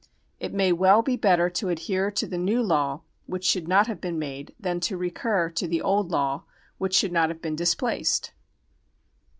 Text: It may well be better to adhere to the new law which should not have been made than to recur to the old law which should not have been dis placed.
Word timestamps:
It 0.39 0.51
may 0.51 0.71
well 0.71 1.03
be 1.03 1.15
better 1.15 1.47
to 1.51 1.69
adhere 1.69 2.09
to 2.09 2.25
the 2.25 2.39
new 2.39 2.63
law 2.63 3.01
which 3.27 3.45
should 3.45 3.67
not 3.67 3.85
have 3.85 4.01
been 4.01 4.17
made 4.17 4.55
than 4.59 4.79
to 4.79 4.97
recur 4.97 5.51
to 5.51 5.67
the 5.67 5.83
old 5.83 6.09
law 6.09 6.43
which 6.79 6.95
should 6.95 7.11
not 7.11 7.29
have 7.29 7.39
been 7.39 7.55
dis 7.55 7.75
placed. 7.75 8.31